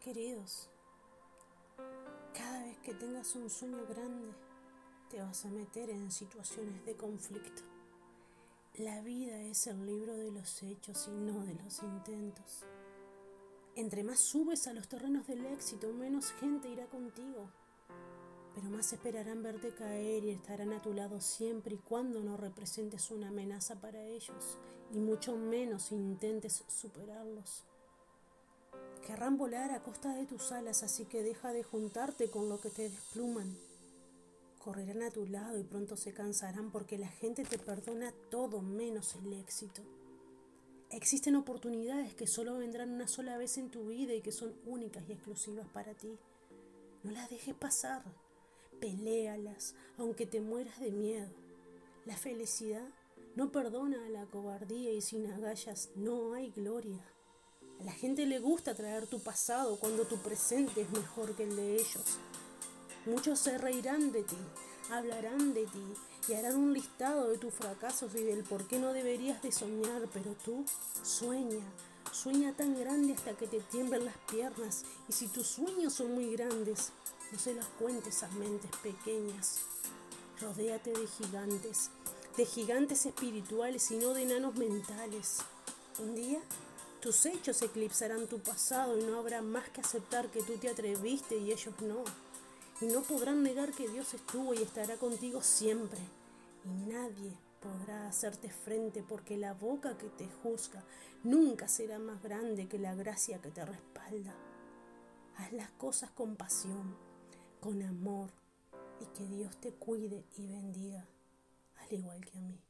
[0.00, 0.70] Queridos,
[2.32, 4.32] cada vez que tengas un sueño grande,
[5.10, 7.60] te vas a meter en situaciones de conflicto.
[8.78, 12.64] La vida es el libro de los hechos y no de los intentos.
[13.76, 17.50] Entre más subes a los terrenos del éxito, menos gente irá contigo,
[18.54, 23.10] pero más esperarán verte caer y estarán a tu lado siempre y cuando no representes
[23.10, 24.56] una amenaza para ellos,
[24.94, 27.66] y mucho menos intentes superarlos.
[29.06, 32.70] Querrán volar a costa de tus alas, así que deja de juntarte con lo que
[32.70, 33.56] te despluman.
[34.58, 39.14] Correrán a tu lado y pronto se cansarán porque la gente te perdona todo menos
[39.16, 39.82] el éxito.
[40.90, 45.08] Existen oportunidades que solo vendrán una sola vez en tu vida y que son únicas
[45.08, 46.18] y exclusivas para ti.
[47.02, 48.02] No las dejes pasar.
[48.80, 51.30] Peléalas, aunque te mueras de miedo.
[52.04, 52.88] La felicidad
[53.36, 57.02] no perdona a la cobardía y sin agallas no hay gloria.
[57.80, 61.56] A la gente le gusta traer tu pasado cuando tu presente es mejor que el
[61.56, 62.18] de ellos.
[63.06, 64.36] Muchos se reirán de ti,
[64.90, 65.94] hablarán de ti
[66.28, 70.02] y harán un listado de tus fracasos y del por qué no deberías de soñar,
[70.12, 70.62] pero tú
[71.02, 71.64] sueña,
[72.12, 76.30] sueña tan grande hasta que te tiemblen las piernas y si tus sueños son muy
[76.32, 76.92] grandes,
[77.32, 79.60] no se los cuentes a mentes pequeñas.
[80.38, 81.88] Rodéate de gigantes,
[82.36, 85.38] de gigantes espirituales y no de enanos mentales.
[85.98, 86.40] Un día
[87.00, 91.36] tus hechos eclipsarán tu pasado y no habrá más que aceptar que tú te atreviste
[91.38, 92.04] y ellos no.
[92.80, 95.98] Y no podrán negar que Dios estuvo y estará contigo siempre.
[96.64, 100.82] Y nadie podrá hacerte frente porque la boca que te juzga
[101.24, 104.34] nunca será más grande que la gracia que te respalda.
[105.36, 106.94] Haz las cosas con pasión,
[107.60, 108.30] con amor
[109.00, 111.06] y que Dios te cuide y bendiga,
[111.78, 112.69] al igual que a mí.